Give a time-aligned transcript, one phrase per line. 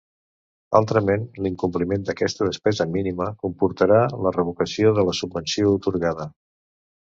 [0.77, 6.31] Altrament, l'incompliment d'aquesta despesa mínima, comportarà la revocació de la subvenció atorgada.